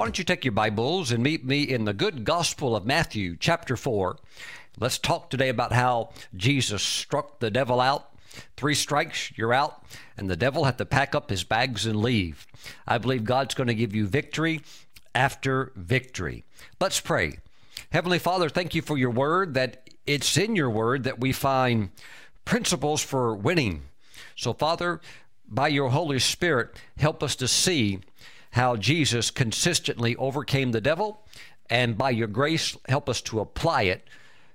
[0.00, 3.36] Why don't you take your Bibles and meet me in the good gospel of Matthew,
[3.38, 4.16] chapter 4?
[4.78, 8.08] Let's talk today about how Jesus struck the devil out.
[8.56, 9.84] Three strikes, you're out,
[10.16, 12.46] and the devil had to pack up his bags and leave.
[12.86, 14.62] I believe God's going to give you victory
[15.14, 16.44] after victory.
[16.80, 17.36] Let's pray.
[17.92, 21.90] Heavenly Father, thank you for your word, that it's in your word that we find
[22.46, 23.82] principles for winning.
[24.34, 25.02] So, Father,
[25.46, 28.00] by your Holy Spirit, help us to see
[28.50, 31.22] how Jesus consistently overcame the devil,
[31.68, 34.08] and by your grace, help us to apply it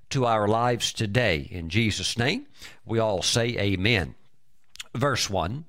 [0.10, 1.48] to our lives today.
[1.50, 2.46] In Jesus' name,
[2.86, 4.16] we all say amen.
[4.94, 5.66] Verse 1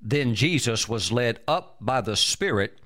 [0.00, 2.78] Then Jesus was led up by the Spirit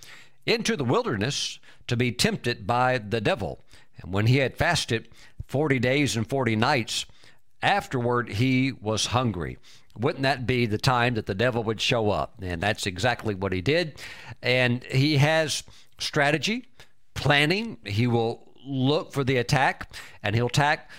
[0.47, 3.61] into the wilderness to be tempted by the devil.
[4.01, 5.09] And when he had fasted
[5.47, 7.07] 40 days and 40 nights,
[7.63, 9.59] afterward he was hungry
[9.99, 12.35] wouldn't that be the time that the devil would show up?
[12.41, 14.01] And that's exactly what he did.
[14.43, 15.63] And he has
[15.99, 16.69] strategy,
[17.15, 17.79] planning.
[17.85, 20.91] He will look for the attack, and he'll attack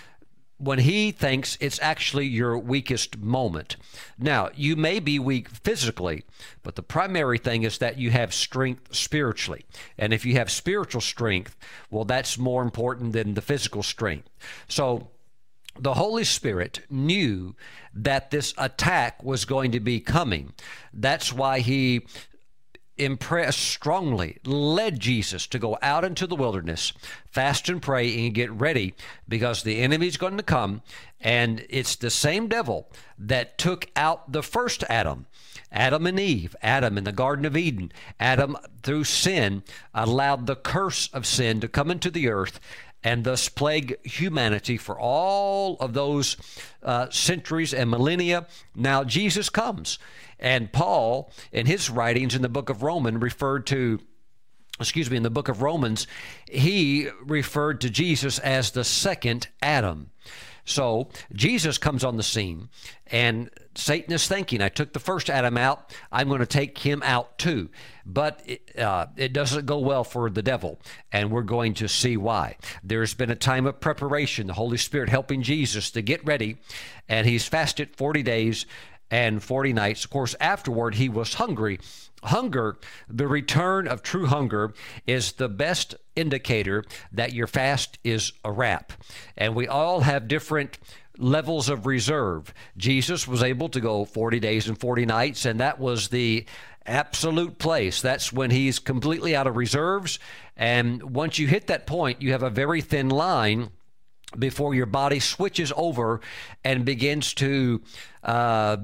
[0.60, 3.76] when he thinks it's actually your weakest moment.
[4.18, 6.24] Now, you may be weak physically,
[6.62, 9.64] but the primary thing is that you have strength spiritually.
[9.96, 11.56] And if you have spiritual strength,
[11.90, 14.28] well, that's more important than the physical strength.
[14.68, 15.08] So,
[15.82, 17.54] the Holy Spirit knew
[17.94, 20.52] that this attack was going to be coming.
[20.92, 22.06] That's why he
[22.96, 26.92] impressed strongly, led Jesus to go out into the wilderness,
[27.30, 28.94] fast and pray, and get ready
[29.26, 30.82] because the enemy's going to come.
[31.18, 35.26] And it's the same devil that took out the first Adam.
[35.72, 37.92] Adam and Eve, Adam in the Garden of Eden.
[38.18, 39.62] Adam, through sin,
[39.94, 42.60] allowed the curse of sin to come into the earth
[43.02, 46.36] and thus plague humanity for all of those
[46.82, 48.46] uh, centuries and millennia.
[48.74, 49.98] Now, Jesus comes.
[50.38, 54.00] And Paul, in his writings in the book of Romans, referred to
[54.80, 56.06] excuse me, in the book of Romans,
[56.50, 60.10] he referred to Jesus as the second Adam.
[60.64, 62.68] So Jesus comes on the scene,
[63.06, 67.02] and Satan is thinking, I took the first Adam out, I'm going to take him
[67.04, 67.70] out too.
[68.04, 70.80] But it, uh, it doesn't go well for the devil,
[71.12, 72.56] and we're going to see why.
[72.82, 76.58] There's been a time of preparation, the Holy Spirit helping Jesus to get ready,
[77.08, 78.66] and he's fasted 40 days
[79.10, 80.04] and 40 nights.
[80.04, 81.80] Of course, afterward, he was hungry.
[82.24, 84.72] Hunger, the return of true hunger,
[85.06, 88.92] is the best indicator that your fast is a wrap.
[89.36, 90.78] And we all have different
[91.16, 92.52] levels of reserve.
[92.76, 96.46] Jesus was able to go 40 days and 40 nights, and that was the
[96.86, 98.00] absolute place.
[98.00, 100.18] That's when he's completely out of reserves.
[100.56, 103.70] And once you hit that point, you have a very thin line
[104.38, 106.20] before your body switches over
[106.64, 107.82] and begins to
[108.22, 108.76] uh,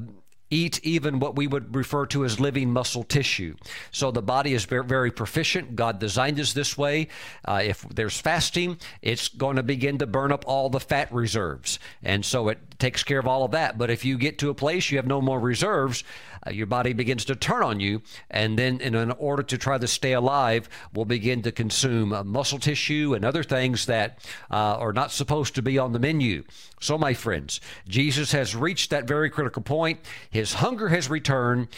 [0.51, 3.55] eat even what we would refer to as living muscle tissue.
[3.91, 5.75] So the body is very, very proficient.
[5.77, 7.09] God designed us this way.
[7.45, 11.79] Uh, if there's fasting, it's going to begin to burn up all the fat reserves.
[12.03, 13.79] And so it takes care of all of that.
[13.79, 16.05] But if you get to a place you have no more reserves,
[16.47, 18.03] uh, your body begins to turn on you.
[18.31, 22.59] And then, in, order to try to stay alive, will begin to consume uh, muscle
[22.59, 24.19] tissue and other things that
[24.51, 26.45] uh, are not supposed to be on the menu.
[26.81, 30.01] So, my friends, Jesus has reached that very critical point.
[30.31, 31.69] His hunger has returned.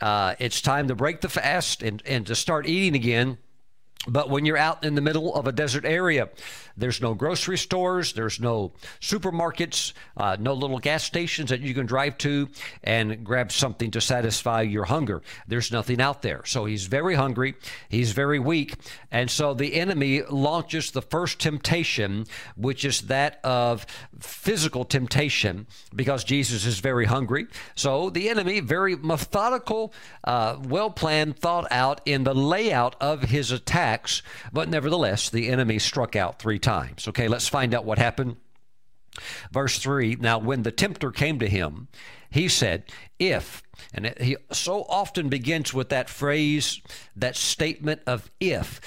[0.00, 3.38] It's time to break the fast and, and to start eating again.
[4.06, 6.28] But when you're out in the middle of a desert area,
[6.78, 11.86] there's no grocery stores, there's no supermarkets, uh, no little gas stations that you can
[11.86, 12.48] drive to
[12.84, 15.20] and grab something to satisfy your hunger.
[15.48, 16.42] There's nothing out there.
[16.44, 17.56] So he's very hungry,
[17.88, 18.76] he's very weak.
[19.10, 23.84] And so the enemy launches the first temptation, which is that of
[24.20, 27.48] physical temptation, because Jesus is very hungry.
[27.74, 33.50] So the enemy, very methodical, uh, well planned, thought out in the layout of his
[33.50, 34.22] attacks,
[34.52, 37.08] but nevertheless, the enemy struck out three times times.
[37.08, 38.36] Okay, let's find out what happened.
[39.50, 41.88] Verse 3 Now, when the tempter came to him,
[42.30, 42.84] he said,
[43.18, 43.62] If,
[43.94, 46.82] and he so often begins with that phrase,
[47.16, 48.80] that statement of if,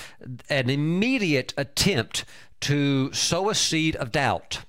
[0.48, 2.24] an immediate attempt
[2.62, 4.60] to sow a seed of doubt.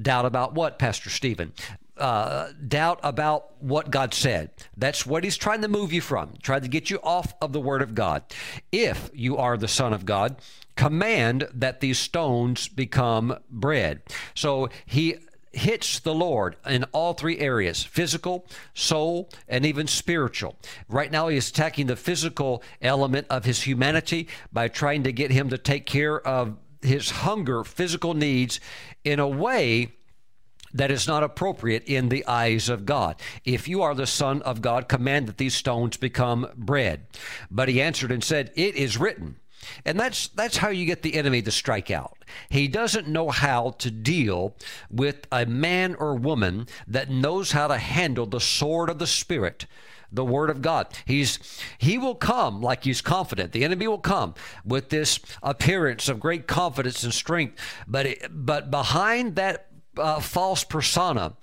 [0.00, 1.52] Doubt about what, Pastor Stephen?
[1.98, 4.50] Uh, doubt about what God said.
[4.76, 7.60] That's what he's trying to move you from, trying to get you off of the
[7.60, 8.22] Word of God.
[8.70, 10.36] If you are the Son of God,
[10.76, 14.02] command that these stones become bread.
[14.34, 15.16] So he
[15.52, 20.56] hits the Lord in all three areas physical, soul, and even spiritual.
[20.88, 25.30] Right now, he is attacking the physical element of his humanity by trying to get
[25.30, 28.60] him to take care of his hunger, physical needs
[29.04, 29.92] in a way
[30.78, 33.20] that is not appropriate in the eyes of God.
[33.44, 37.06] If you are the Son of God, command that these stones become bread.
[37.50, 39.36] But he answered and said, It is written.
[39.84, 42.16] And that's that's how you get the enemy to strike out.
[42.48, 44.54] He doesn't know how to deal
[44.88, 49.66] with a man or woman that knows how to handle the sword of the spirit
[50.10, 50.86] the word of God.
[51.04, 51.38] He's
[51.76, 53.52] he will come like he's confident.
[53.52, 54.34] The enemy will come
[54.64, 59.67] with this appearance of great confidence and strength, but it, but behind that
[59.98, 61.34] uh, false persona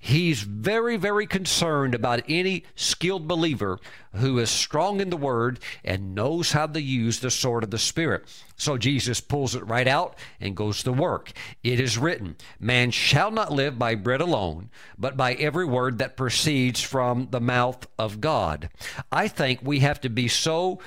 [0.00, 3.80] He's very, very concerned about any skilled believer
[4.12, 7.78] who is strong in the word and knows how to use the sword of the
[7.78, 8.24] Spirit.
[8.56, 11.32] So Jesus pulls it right out and goes to work.
[11.64, 16.16] It is written, Man shall not live by bread alone, but by every word that
[16.16, 18.70] proceeds from the mouth of God.
[19.10, 20.78] I think we have to be so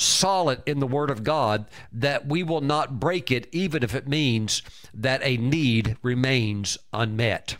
[0.00, 4.08] solid in the Word of God that we will not break it, even if it
[4.08, 4.62] means
[4.94, 7.56] that a need remains unmet.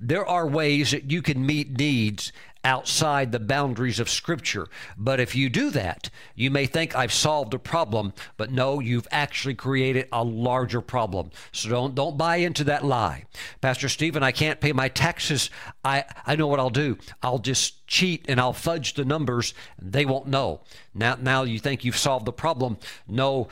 [0.00, 2.32] There are ways that you can meet needs
[2.68, 4.68] outside the boundaries of Scripture.
[4.98, 9.08] But if you do that, you may think I've solved a problem, but no, you've
[9.10, 11.30] actually created a larger problem.
[11.50, 13.24] So don't don't buy into that lie.
[13.62, 15.48] Pastor Stephen, I can't pay my taxes.
[15.82, 16.98] I, I know what I'll do.
[17.22, 19.54] I'll just cheat and I'll fudge the numbers.
[19.80, 20.60] They won't know.
[20.94, 22.76] Now, now you think you've solved the problem.
[23.06, 23.48] No,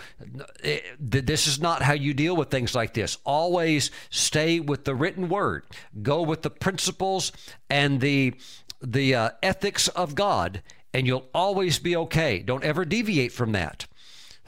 [0.63, 3.17] eh, this is not how you deal with things like this.
[3.25, 5.65] Always stay with the written word.
[6.03, 7.33] Go with the principles
[7.71, 8.35] and the
[8.81, 10.63] the uh, ethics of God,
[10.93, 12.41] and you'll always be okay.
[12.41, 13.87] Don't ever deviate from that.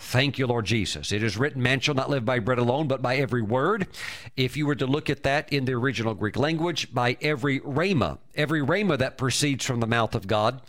[0.00, 1.10] Thank you, Lord Jesus.
[1.10, 3.88] It is written, Man shall not live by bread alone, but by every word.
[4.36, 8.18] If you were to look at that in the original Greek language, by every rhema,
[8.36, 10.62] every rhema that proceeds from the mouth of God.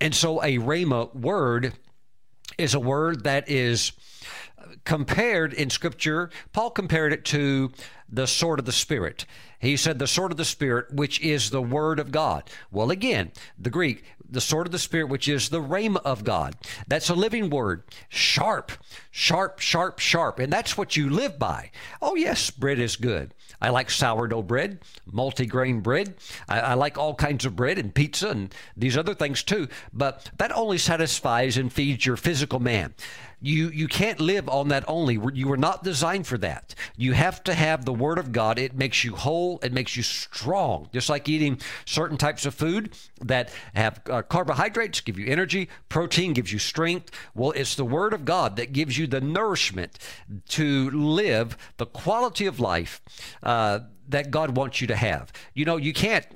[0.00, 1.74] And so a rhema word
[2.58, 3.92] is a word that is
[4.84, 7.70] compared in Scripture, Paul compared it to
[8.08, 9.26] the sword of the Spirit.
[9.60, 12.50] He said, the sword of the Spirit, which is the Word of God.
[12.70, 16.56] Well, again, the Greek, the sword of the Spirit, which is the rhema of God.
[16.88, 17.82] That's a living word.
[18.08, 18.72] Sharp,
[19.10, 20.38] sharp, sharp, sharp.
[20.38, 21.70] And that's what you live by.
[22.00, 23.34] Oh, yes, bread is good.
[23.60, 24.78] I like sourdough bread,
[25.10, 26.14] multigrain bread.
[26.48, 29.68] I, I, like all kinds of bread and pizza and these other things too.
[29.92, 32.94] But that only satisfies and feeds your physical man.
[33.40, 35.18] You you can't live on that only.
[35.32, 36.74] You were not designed for that.
[36.96, 38.58] You have to have the Word of God.
[38.58, 39.58] It makes you whole.
[39.62, 40.88] It makes you strong.
[40.92, 46.32] Just like eating certain types of food that have uh, carbohydrates give you energy, protein
[46.34, 47.10] gives you strength.
[47.34, 49.98] Well, it's the Word of God that gives you the nourishment
[50.50, 53.00] to live the quality of life
[53.42, 55.32] uh, that God wants you to have.
[55.54, 56.26] You know, you can't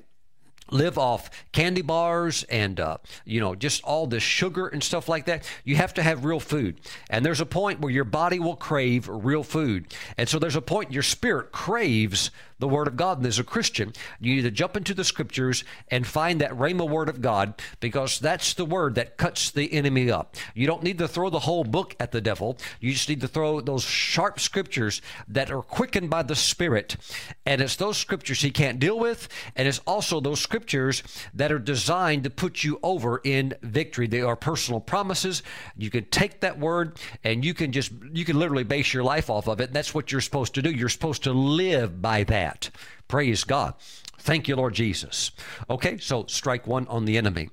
[0.74, 5.26] live off candy bars and uh, you know just all this sugar and stuff like
[5.26, 8.56] that you have to have real food and there's a point where your body will
[8.56, 13.18] crave real food and so there's a point your spirit craves the Word of God.
[13.18, 16.88] And as a Christian, you need to jump into the Scriptures and find that Rhema
[16.88, 20.36] Word of God because that's the Word that cuts the enemy up.
[20.54, 22.56] You don't need to throw the whole book at the devil.
[22.80, 26.96] You just need to throw those sharp Scriptures that are quickened by the Spirit.
[27.44, 29.28] And it's those Scriptures he can't deal with.
[29.56, 34.06] And it's also those Scriptures that are designed to put you over in victory.
[34.06, 35.42] They are personal promises.
[35.76, 39.28] You can take that Word and you can just, you can literally base your life
[39.28, 39.68] off of it.
[39.68, 40.70] And that's what you're supposed to do.
[40.70, 42.70] You're supposed to live by that that.
[43.08, 43.74] Praise God.
[44.18, 45.30] Thank you, Lord Jesus.
[45.68, 47.50] Okay, so strike one on the enemy.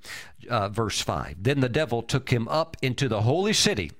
[0.49, 1.35] Uh, verse 5.
[1.39, 3.91] Then the devil took him up into the holy city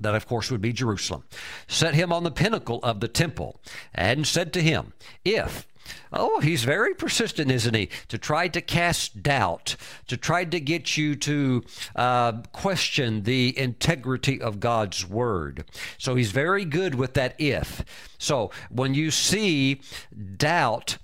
[0.00, 1.24] that of course would be Jerusalem,
[1.68, 3.60] set him on the pinnacle of the temple,
[3.94, 4.94] and said to him,
[5.26, 5.66] If
[6.12, 7.88] Oh, he's very persistent, isn't he?
[8.08, 9.76] To try to cast doubt,
[10.08, 11.62] to try to get you to
[11.96, 15.64] uh, question the integrity of God's word.
[15.98, 17.84] So he's very good with that if.
[18.18, 19.80] So when you see
[20.36, 20.98] doubt,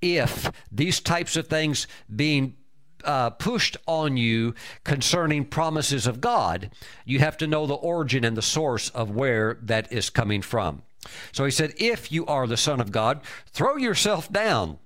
[0.00, 2.56] if these types of things being
[3.04, 6.70] uh, pushed on you concerning promises of God,
[7.04, 10.82] you have to know the origin and the source of where that is coming from.
[11.32, 14.78] So he said, If you are the Son of God, throw yourself down.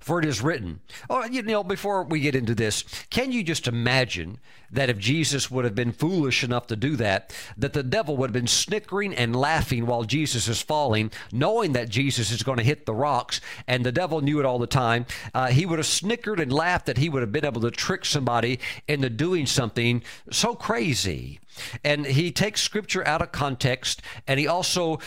[0.00, 0.80] For it is written.
[1.10, 4.38] Oh, you know, before we get into this, can you just imagine
[4.72, 8.28] that if Jesus would have been foolish enough to do that, that the devil would
[8.28, 12.64] have been snickering and laughing while Jesus is falling, knowing that Jesus is going to
[12.64, 15.04] hit the rocks, and the devil knew it all the time.
[15.34, 18.04] Uh, he would have snickered and laughed that he would have been able to trick
[18.04, 18.58] somebody
[18.88, 21.38] into doing something so crazy.
[21.84, 25.00] And he takes scripture out of context, and he also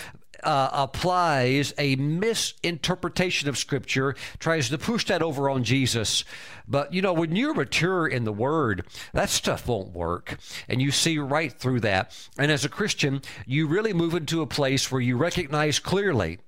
[0.43, 6.23] uh, applies a misinterpretation of Scripture, tries to push that over on Jesus.
[6.67, 10.37] But you know, when you're mature in the Word, that stuff won't work.
[10.67, 12.15] And you see right through that.
[12.37, 16.39] And as a Christian, you really move into a place where you recognize clearly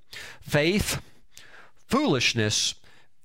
[0.41, 1.01] faith,
[1.87, 2.75] foolishness,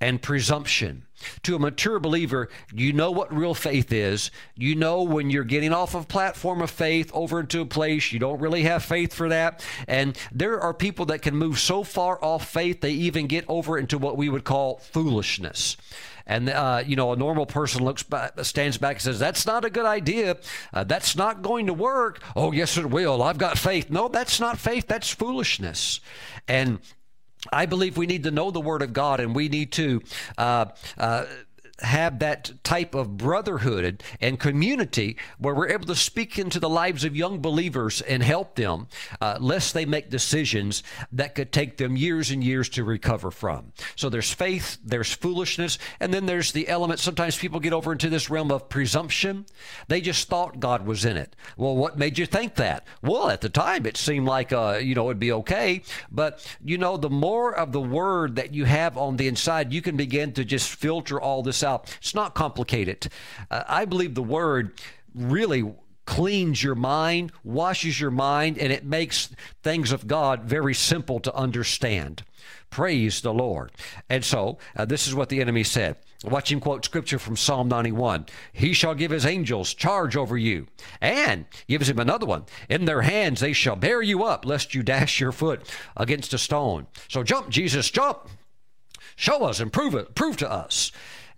[0.00, 1.06] and presumption.
[1.42, 4.30] To a mature believer, you know what real faith is.
[4.56, 8.18] You know when you're getting off of platform of faith over into a place you
[8.18, 9.64] don't really have faith for that.
[9.86, 13.78] And there are people that can move so far off faith they even get over
[13.78, 15.76] into what we would call foolishness.
[16.26, 19.64] And uh, you know, a normal person looks back, stands back and says, "That's not
[19.64, 20.36] a good idea.
[20.72, 23.22] Uh, that's not going to work." Oh, yes, it will.
[23.22, 23.90] I've got faith.
[23.90, 24.86] No, that's not faith.
[24.86, 26.00] That's foolishness.
[26.46, 26.78] And
[27.50, 30.00] I believe we need to know the Word of God, and we need to.
[30.38, 30.66] Uh,
[30.98, 31.24] uh
[31.80, 37.04] have that type of brotherhood and community where we're able to speak into the lives
[37.04, 38.86] of young believers and help them,
[39.20, 43.72] uh, lest they make decisions that could take them years and years to recover from.
[43.96, 47.00] So there's faith, there's foolishness, and then there's the element.
[47.00, 49.46] Sometimes people get over into this realm of presumption.
[49.88, 51.34] They just thought God was in it.
[51.56, 52.86] Well, what made you think that?
[53.02, 56.78] Well, at the time it seemed like uh, you know it'd be okay, but you
[56.78, 60.32] know the more of the word that you have on the inside, you can begin
[60.32, 63.08] to just filter all this out it's not complicated.
[63.50, 64.72] Uh, I believe the word
[65.14, 65.72] really
[66.04, 71.34] cleans your mind, washes your mind, and it makes things of God very simple to
[71.34, 72.22] understand.
[72.70, 73.70] Praise the Lord.
[74.08, 75.96] And so, uh, this is what the enemy said.
[76.24, 78.26] Watch him quote scripture from Psalm 91.
[78.52, 80.68] He shall give his angels charge over you.
[81.00, 82.46] And gives him another one.
[82.68, 86.38] In their hands they shall bear you up, lest you dash your foot against a
[86.38, 86.86] stone.
[87.08, 88.28] So jump, Jesus, jump.
[89.16, 90.92] Show us and prove it, prove to us.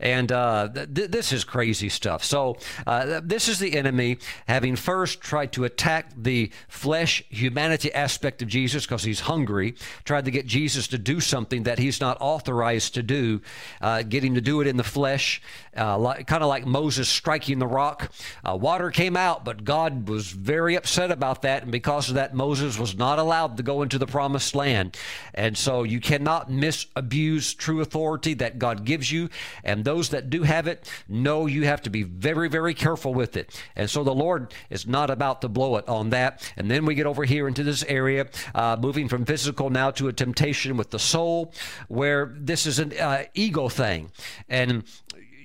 [0.04, 2.22] And uh, th- this is crazy stuff.
[2.22, 8.42] So, uh, this is the enemy having first tried to attack the flesh humanity aspect
[8.42, 12.18] of Jesus because he's hungry, tried to get Jesus to do something that he's not
[12.20, 13.40] authorized to do,
[13.80, 15.40] uh, to do it in the flesh,
[15.74, 18.12] uh, like, kind of like Moses striking the rock.
[18.46, 21.62] Uh, water came out, but God was very upset about that.
[21.62, 24.98] And because of that, Moses was not allowed to go into the promised land.
[25.32, 29.30] And so, you cannot misabuse true authority that God gives you.
[29.62, 33.36] And those that do have it know you have to be very, very careful with
[33.36, 33.60] it.
[33.76, 36.52] And so the Lord is not about to blow it on that.
[36.56, 40.08] And then we get over here into this area, uh, moving from physical now to
[40.08, 41.52] a temptation with the soul,
[41.88, 44.10] where this is an uh, ego thing.
[44.48, 44.84] And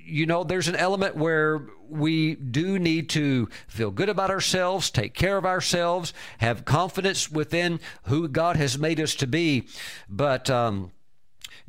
[0.10, 5.14] you know, there's an element where we do need to feel good about ourselves, take
[5.14, 9.68] care of ourselves, have confidence within who God has made us to be.
[10.10, 10.92] But, um,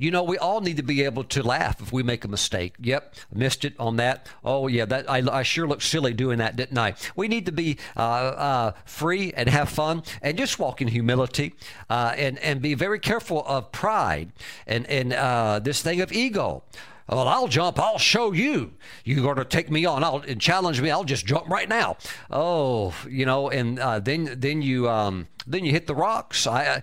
[0.01, 2.75] you know, we all need to be able to laugh if we make a mistake.
[2.81, 4.27] Yep, missed it on that.
[4.43, 6.95] Oh, yeah, that I, I sure looked silly doing that, didn't I?
[7.15, 11.55] We need to be uh, uh, free and have fun and just walk in humility
[11.91, 14.33] uh, and, and be very careful of pride
[14.67, 16.65] and, and uh, this thing of ego.
[17.07, 17.79] Well, I'll jump.
[17.81, 18.73] I'll show you.
[19.05, 20.05] You're going to take me on.
[20.05, 20.91] I'll and challenge me.
[20.91, 21.97] I'll just jump right now.
[22.31, 26.47] Oh, you know, and uh, then then you um, then you hit the rocks.
[26.47, 26.81] I, uh,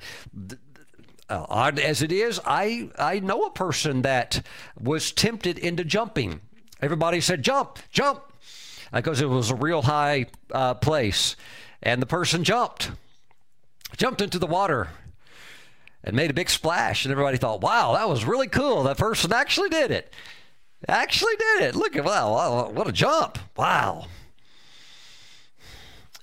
[1.30, 4.46] odd as it is, I, I know a person that
[4.80, 6.42] was tempted into jumping.
[6.82, 8.22] Everybody said, jump, jump,
[8.94, 11.36] because it was a real high uh, place.
[11.82, 12.92] And the person jumped,
[13.98, 14.90] jumped into the water
[16.04, 17.04] and made a big splash.
[17.04, 18.84] And everybody thought, wow, that was really cool.
[18.84, 20.14] That person actually did it.
[20.88, 21.76] Actually did it.
[21.76, 23.40] Look at, wow, what a jump.
[23.58, 24.06] Wow.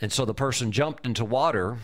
[0.00, 1.78] And so the person jumped into water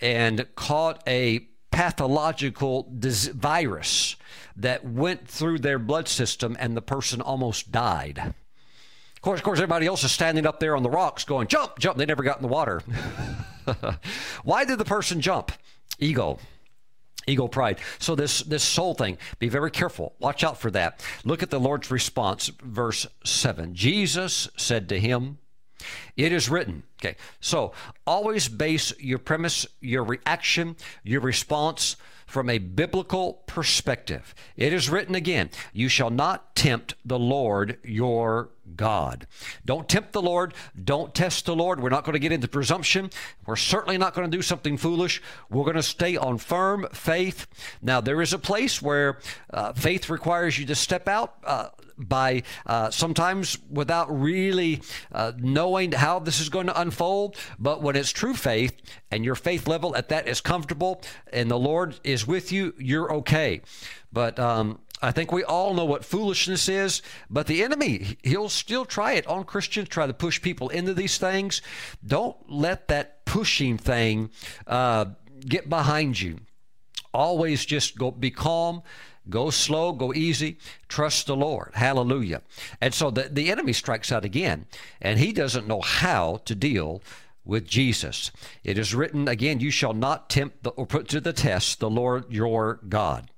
[0.00, 4.16] and caught a pathological virus
[4.56, 8.16] that went through their blood system and the person almost died.
[8.16, 11.78] Of course, of course, everybody else is standing up there on the rocks going, jump,
[11.78, 11.98] jump.
[11.98, 12.80] They never got in the water.
[14.42, 15.52] Why did the person jump?
[15.98, 16.38] Ego
[17.28, 21.42] ego pride so this this soul thing be very careful watch out for that look
[21.42, 25.38] at the lord's response verse 7 jesus said to him
[26.16, 26.82] it is written.
[27.00, 27.16] Okay.
[27.40, 27.72] So
[28.06, 34.34] always base your premise, your reaction, your response from a biblical perspective.
[34.56, 39.26] It is written again, you shall not tempt the Lord your God.
[39.64, 40.54] Don't tempt the Lord.
[40.82, 41.80] Don't test the Lord.
[41.80, 43.10] We're not going to get into presumption.
[43.46, 45.22] We're certainly not going to do something foolish.
[45.50, 47.46] We're going to stay on firm faith.
[47.82, 49.18] Now, there is a place where
[49.52, 51.34] uh, faith requires you to step out.
[51.44, 51.68] Uh,
[51.98, 54.82] by uh, sometimes without really
[55.12, 57.36] uh, knowing how this is going to unfold.
[57.58, 58.76] But when it's true faith
[59.10, 63.12] and your faith level at that is comfortable and the Lord is with you, you're
[63.14, 63.62] okay.
[64.12, 68.84] But um, I think we all know what foolishness is, but the enemy, he'll still
[68.84, 71.60] try it on Christians, try to push people into these things.
[72.04, 74.30] Don't let that pushing thing
[74.66, 75.06] uh,
[75.40, 76.38] get behind you.
[77.12, 78.82] Always just go be calm
[79.28, 81.72] Go slow, go easy, trust the Lord.
[81.74, 82.42] Hallelujah.
[82.80, 84.66] And so the, the enemy strikes out again,
[85.00, 87.02] and he doesn't know how to deal
[87.44, 88.30] with Jesus.
[88.62, 91.90] It is written again, you shall not tempt the, or put to the test the
[91.90, 93.30] Lord your God.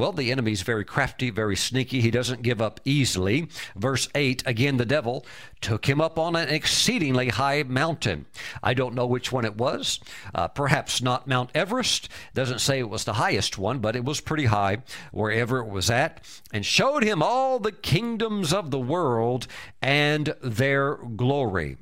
[0.00, 2.00] Well, the enemy's very crafty, very sneaky.
[2.00, 3.48] He doesn't give up easily.
[3.76, 5.26] Verse 8 again, the devil
[5.60, 8.24] took him up on an exceedingly high mountain.
[8.62, 10.00] I don't know which one it was.
[10.34, 12.08] Uh, perhaps not Mount Everest.
[12.32, 14.78] Doesn't say it was the highest one, but it was pretty high
[15.12, 19.48] wherever it was at, and showed him all the kingdoms of the world
[19.82, 21.76] and their glory.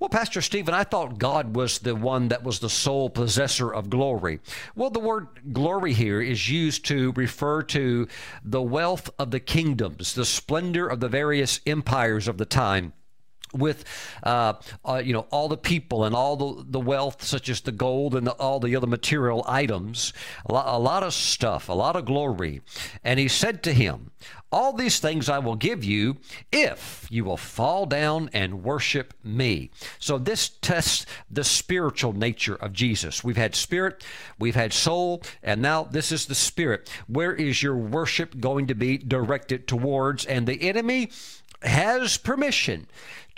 [0.00, 3.90] Well, Pastor Stephen, I thought God was the one that was the sole possessor of
[3.90, 4.40] glory.
[4.74, 8.08] Well, the word glory here is used to refer to
[8.44, 12.92] the wealth of the kingdoms, the splendor of the various empires of the time
[13.52, 13.84] with
[14.22, 17.72] uh, uh, you know all the people and all the, the wealth such as the
[17.72, 20.12] gold and the, all the other material items
[20.46, 22.60] a lot, a lot of stuff a lot of glory
[23.04, 24.10] and he said to him
[24.50, 26.16] all these things I will give you
[26.50, 29.70] if you will fall down and worship me.
[29.98, 33.22] So, this tests the spiritual nature of Jesus.
[33.22, 34.04] We've had spirit,
[34.38, 36.90] we've had soul, and now this is the spirit.
[37.06, 40.24] Where is your worship going to be directed towards?
[40.24, 41.10] And the enemy
[41.62, 42.86] has permission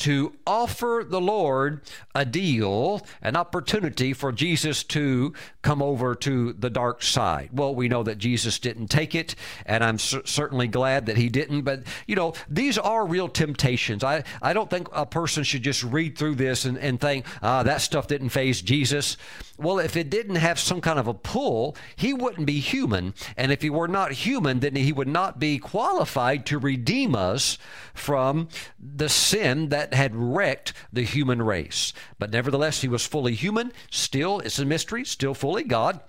[0.01, 1.83] to offer the Lord
[2.15, 7.51] a deal, an opportunity for Jesus to come over to the dark side.
[7.53, 9.35] Well, we know that Jesus didn't take it,
[9.67, 11.63] and I'm certainly glad that he didn't.
[11.63, 14.03] But, you know, these are real temptations.
[14.03, 17.63] I, I don't think a person should just read through this and, and think, ah,
[17.63, 19.17] that stuff didn't faze Jesus.
[19.59, 23.13] Well, if it didn't have some kind of a pull, he wouldn't be human.
[23.37, 27.59] And if he were not human, then he would not be qualified to redeem us
[27.93, 31.93] from the sin that had wrecked the human race.
[32.19, 33.73] But nevertheless, he was fully human.
[33.91, 36.01] Still, it's a mystery, still fully God.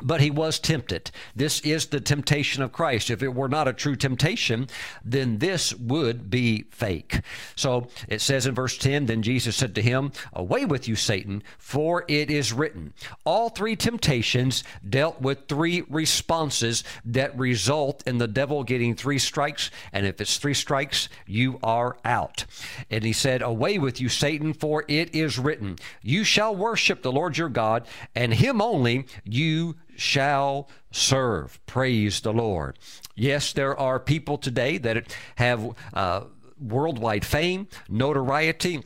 [0.00, 1.10] But he was tempted.
[1.36, 3.10] This is the temptation of Christ.
[3.10, 4.68] If it were not a true temptation,
[5.04, 7.20] then this would be fake.
[7.56, 11.42] So it says in verse 10 Then Jesus said to him, Away with you, Satan,
[11.58, 12.94] for it is written.
[13.24, 19.70] All three temptations dealt with three responses that result in the devil getting three strikes.
[19.92, 22.46] And if it's three strikes, you are out.
[22.90, 27.12] And he said, Away with you, Satan, for it is written, You shall worship the
[27.12, 31.64] Lord your God, and him only you shall serve.
[31.66, 32.78] Praise the Lord.
[33.14, 36.24] Yes, there are people today that have uh,
[36.58, 38.82] worldwide fame, notoriety.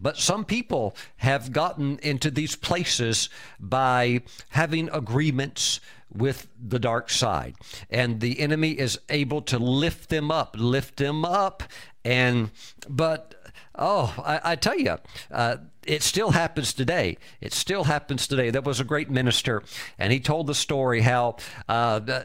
[0.00, 5.80] But some people have gotten into these places by having agreements
[6.12, 7.54] with the dark side.
[7.88, 11.62] And the enemy is able to lift them up, lift them up.
[12.04, 12.50] And,
[12.88, 13.34] but,
[13.80, 14.98] oh, I, I tell you,
[15.30, 17.16] uh, it still happens today.
[17.40, 18.50] It still happens today.
[18.50, 19.62] There was a great minister,
[19.98, 21.36] and he told the story how
[21.68, 22.22] uh,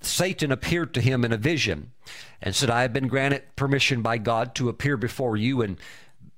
[0.00, 1.92] Satan appeared to him in a vision
[2.40, 5.78] and said, I have been granted permission by God to appear before you and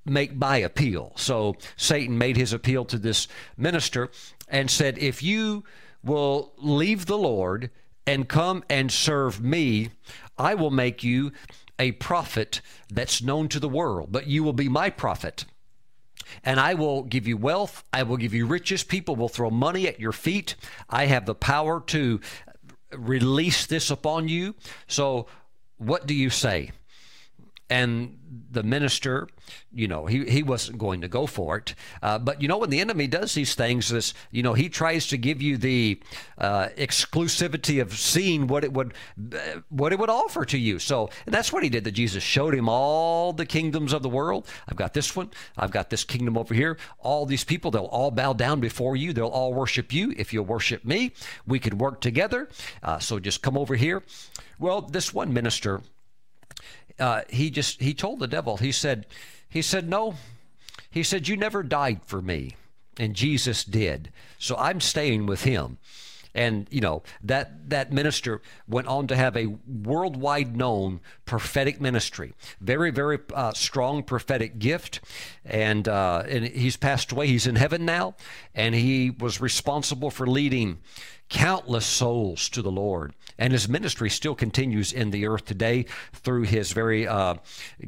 [0.05, 1.12] make my appeal.
[1.16, 4.11] So Satan made his appeal to this minister
[4.49, 5.64] and said, If you
[6.03, 7.71] will leave the Lord
[8.07, 9.90] and come and serve me,
[10.37, 11.33] I will make you
[11.83, 15.45] a prophet that's known to the world, but you will be my prophet
[16.45, 17.85] and I will give you wealth.
[17.92, 18.85] I will give you riches.
[18.85, 20.55] People will throw money at your feet.
[20.88, 22.21] I have the power to
[22.92, 24.55] release this upon you.
[24.87, 25.27] So,
[25.79, 26.71] what do you say?
[27.72, 28.18] And
[28.50, 29.28] the minister,
[29.72, 31.74] you know, he, he wasn't going to go for it.
[32.02, 35.06] Uh, but you know, when the enemy does these things, this, you know, he tries
[35.06, 35.98] to give you the
[36.37, 38.92] uh, exclusivity of seeing what it would,
[39.70, 40.78] what it would offer to you.
[40.78, 41.85] So that's what he did.
[41.85, 44.46] That Jesus showed him all the kingdoms of the world.
[44.68, 45.30] I've got this one.
[45.56, 46.76] I've got this kingdom over here.
[46.98, 49.14] All these people, they'll all bow down before you.
[49.14, 50.12] They'll all worship you.
[50.18, 51.12] If you'll worship me,
[51.46, 52.50] we could work together.
[52.82, 54.02] Uh, so just come over here.
[54.58, 55.80] Well, this one minister
[56.98, 59.07] uh, he just he told the devil he said
[59.48, 60.14] he said no.
[60.90, 62.57] He said you never died for me.
[62.98, 64.11] And jesus did.
[64.38, 65.78] So i'm staying with him.
[66.35, 72.33] And you know that that minister went on to have a worldwide known prophetic ministry.
[72.61, 75.00] Very very uh, strong prophetic gift.
[75.44, 77.26] And uh, and he's passed away.
[77.26, 78.14] He's in heaven now.
[78.55, 80.78] And he was responsible for leading
[81.33, 83.14] countless souls to the Lord.
[83.38, 87.37] And his ministry still continues in the earth today through his very uh,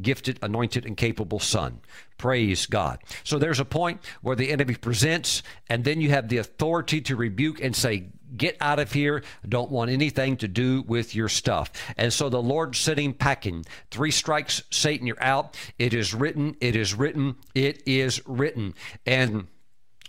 [0.00, 1.80] gifted, anointed, and capable son.
[2.16, 3.00] Praise God.
[3.22, 7.16] So there's a point where the enemy presents, and then you have the authority to
[7.16, 9.22] rebuke and say, Get out of here.
[9.48, 11.70] Don't want anything to do with your stuff.
[11.96, 13.64] And so the Lord sitting packing.
[13.92, 15.56] Three strikes, Satan, you're out.
[15.78, 16.56] It is written.
[16.60, 17.36] It is written.
[17.54, 18.74] It is written.
[19.06, 19.46] And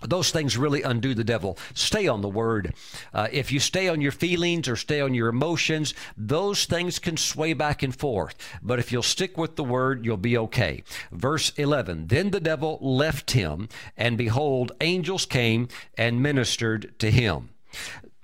[0.10, 1.58] those things really undo the devil.
[1.74, 2.74] Stay on the word.
[3.14, 7.18] Uh, if you stay on your feelings or stay on your emotions, those things can
[7.18, 8.36] sway back and forth.
[8.62, 10.84] But if you'll stick with the word, you'll be okay.
[11.12, 17.50] Verse 11 Then the devil left him, and behold, angels came and ministered to him.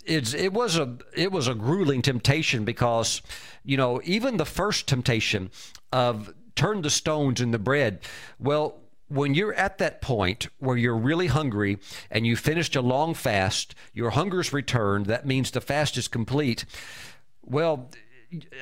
[0.05, 3.21] it's it was a it was a grueling temptation because
[3.63, 5.51] you know even the first temptation
[5.91, 7.99] of turn the stones into bread
[8.39, 8.80] well
[9.11, 11.77] when you're at that point where you're really hungry
[12.09, 16.65] and you finished a long fast your hunger's returned that means the fast is complete.
[17.43, 17.91] Well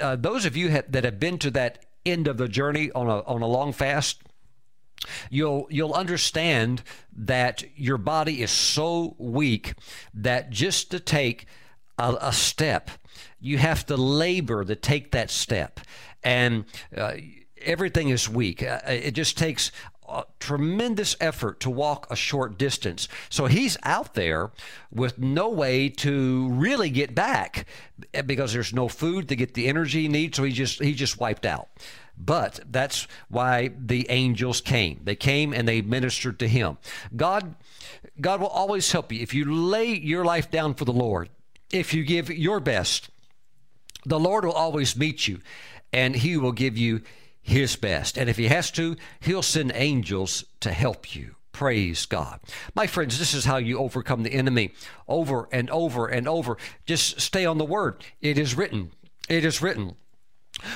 [0.01, 3.07] uh, those of you ha- that have been to that end of the journey on
[3.07, 4.21] a on a long fast
[5.29, 6.81] you'll you'll understand
[7.15, 9.73] that your body is so weak
[10.13, 11.45] that just to take
[11.97, 12.89] a, a step
[13.39, 15.79] you have to labor to take that step.
[16.23, 17.13] And uh,
[17.61, 18.63] everything is weak.
[18.63, 19.71] Uh, it just takes
[20.39, 23.07] tremendous effort to walk a short distance.
[23.29, 24.51] So he's out there
[24.91, 27.65] with no way to really get back
[28.13, 30.37] eh, because there's no food to get the energy he needs.
[30.37, 31.69] So he just he just wiped out.
[32.17, 34.99] But that's why the angels came.
[35.05, 36.77] They came and they ministered to him.
[37.15, 37.55] God,
[38.19, 41.29] God will always help you if you lay your life down for the Lord.
[41.71, 43.09] If you give your best,
[44.05, 45.39] the Lord will always meet you,
[45.93, 47.01] and He will give you
[47.41, 48.17] His best.
[48.17, 51.35] And if He has to, He'll send angels to help you.
[51.51, 52.39] Praise God.
[52.73, 54.73] My friends, this is how you overcome the enemy
[55.07, 56.57] over and over and over.
[56.85, 58.05] Just stay on the word.
[58.21, 58.91] It is written.
[59.27, 59.95] It is written.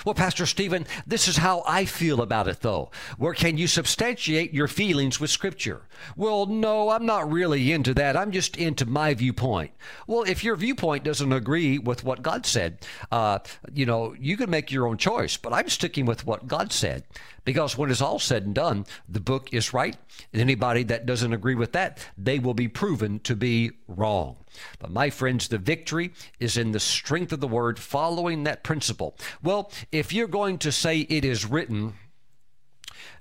[0.05, 2.89] Well, Pastor Stephen, this is how I feel about it, though.
[3.17, 5.81] Where can you substantiate your feelings with Scripture?
[6.15, 8.15] Well, no, I'm not really into that.
[8.15, 9.71] I'm just into my viewpoint.
[10.07, 12.79] Well, if your viewpoint doesn't agree with what God said,
[13.11, 13.39] uh,
[13.73, 17.03] you know, you can make your own choice, but I'm sticking with what God said.
[17.45, 19.97] Because when it's all said and done, the book is right.
[20.31, 24.37] And anybody that doesn't agree with that, they will be proven to be wrong.
[24.79, 29.15] But my friends, the victory is in the strength of the word following that principle.
[29.41, 31.93] Well, if you're going to say it is written,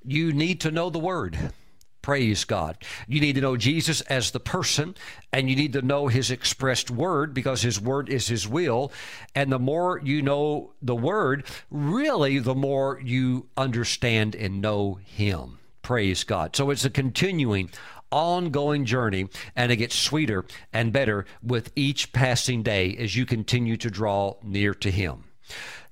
[0.05, 1.53] you need to know the word.
[2.03, 2.79] Praise God.
[3.07, 4.97] You need to know Jesus as the person,
[5.33, 8.91] and you need to know his expressed word because his word is his will.
[9.37, 15.61] And the more you know the word, really, the more you understand and know him.
[15.83, 16.57] Praise God.
[16.57, 17.71] So it's a continuing,
[18.13, 23.77] ongoing journey, and it gets sweeter and better with each passing day as you continue
[23.79, 25.25] to draw near to him.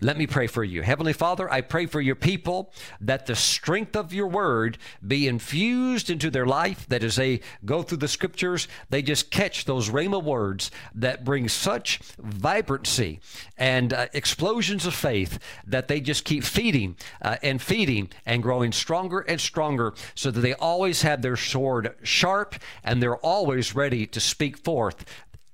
[0.02, 0.80] Let me pray for you.
[0.82, 6.08] Heavenly Father, I pray for your people that the strength of your word be infused
[6.08, 10.22] into their life, that as they go through the scriptures, they just catch those Rhema
[10.22, 13.20] words that bring such vibrancy
[13.58, 18.72] and uh, explosions of faith that they just keep feeding uh, and feeding and growing
[18.72, 24.06] stronger and stronger so that they always have their sword sharp and they're always ready
[24.06, 25.04] to speak forth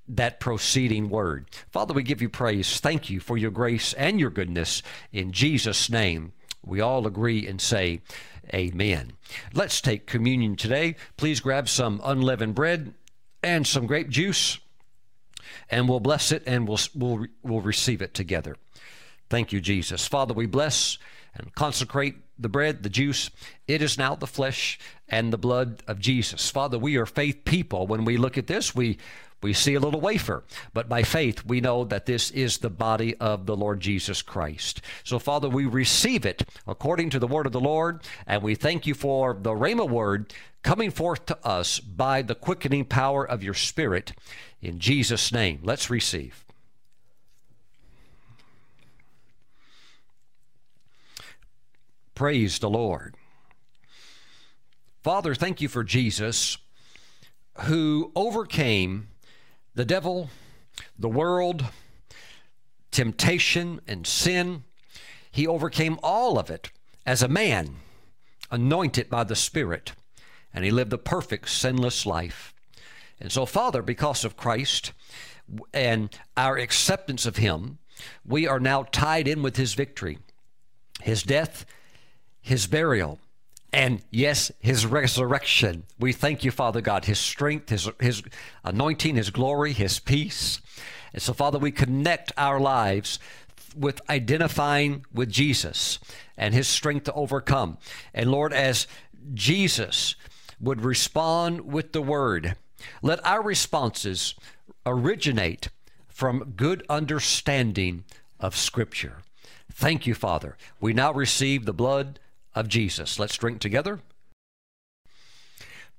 [0.08, 1.46] that proceeding word.
[1.70, 2.80] Father, we give you praise.
[2.80, 4.82] Thank you for your grace and your goodness.
[5.12, 6.32] In Jesus' name,
[6.64, 8.00] we all agree and say,
[8.54, 9.12] Amen.
[9.54, 10.94] Let's take communion today.
[11.16, 12.94] Please grab some unleavened bread
[13.42, 14.58] and some grape juice,
[15.68, 18.56] and we'll bless it and we'll, we'll, we'll receive it together.
[19.28, 20.06] Thank you, Jesus.
[20.06, 20.98] Father, we bless
[21.34, 23.30] and consecrate the bread, the juice.
[23.66, 26.50] It is now the flesh and the blood of Jesus.
[26.50, 27.86] Father, we are faith people.
[27.86, 28.98] When we look at this, we
[29.42, 33.16] we see a little wafer, but by faith we know that this is the body
[33.16, 34.80] of the Lord Jesus Christ.
[35.04, 38.86] So, Father, we receive it according to the word of the Lord, and we thank
[38.86, 43.54] you for the Rhema word coming forth to us by the quickening power of your
[43.54, 44.12] Spirit.
[44.60, 46.44] In Jesus' name, let's receive.
[52.14, 53.14] Praise the Lord.
[55.02, 56.56] Father, thank you for Jesus
[57.66, 59.08] who overcame
[59.76, 60.30] the devil,
[60.98, 61.66] the world,
[62.90, 64.64] temptation, and sin.
[65.30, 66.70] He overcame all of it
[67.04, 67.76] as a man,
[68.50, 69.92] anointed by the Spirit,
[70.52, 72.54] and he lived a perfect, sinless life.
[73.20, 74.92] And so, Father, because of Christ
[75.72, 77.78] and our acceptance of him,
[78.26, 80.18] we are now tied in with his victory,
[81.02, 81.66] his death,
[82.40, 83.20] his burial,
[83.72, 85.84] and yes, his resurrection.
[85.98, 88.22] We thank you, Father God, his strength, his, his
[88.64, 90.60] anointing, his glory, his peace.
[91.12, 93.18] And so, Father, we connect our lives
[93.76, 95.98] with identifying with Jesus
[96.36, 97.78] and his strength to overcome.
[98.14, 98.86] And Lord, as
[99.34, 100.14] Jesus
[100.60, 102.56] would respond with the word,
[103.02, 104.34] let our responses
[104.84, 105.68] originate
[106.08, 108.04] from good understanding
[108.40, 109.18] of Scripture.
[109.70, 110.56] Thank you, Father.
[110.80, 112.18] We now receive the blood
[112.56, 113.20] of Jesus.
[113.20, 114.00] Let's drink together.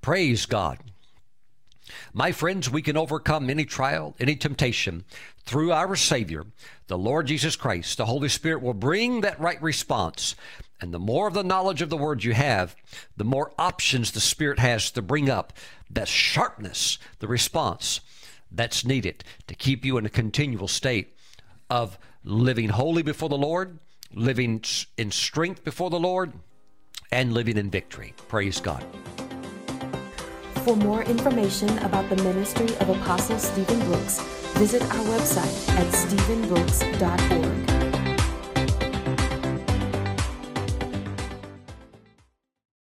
[0.02, 0.78] Praise God.
[2.12, 5.04] My friends, we can overcome any trial, any temptation
[5.46, 6.44] through our Savior,
[6.88, 7.96] the Lord Jesus Christ.
[7.96, 10.34] The Holy Spirit will bring that right response.
[10.80, 12.76] And the more of the knowledge of the Word you have,
[13.16, 15.52] the more options the Spirit has to bring up
[15.90, 18.00] that sharpness, the response
[18.50, 21.14] that's needed to keep you in a continual state
[21.70, 23.78] of living holy before the Lord,
[24.12, 24.62] living
[24.96, 26.32] in strength before the Lord,
[27.12, 28.14] and living in victory.
[28.28, 28.84] Praise God.
[30.64, 34.20] For more information about the ministry of Apostle Stephen Brooks,
[34.58, 37.77] visit our website at stevenbrooks.org.